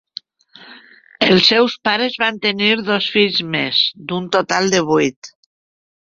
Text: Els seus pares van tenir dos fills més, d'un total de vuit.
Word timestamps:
Els 1.25 1.43
seus 1.49 1.75
pares 1.89 2.15
van 2.23 2.39
tenir 2.45 2.69
dos 2.87 3.09
fills 3.17 3.37
més, 3.57 3.81
d'un 4.13 4.25
total 4.37 4.73
de 4.77 4.81
vuit. 4.89 5.31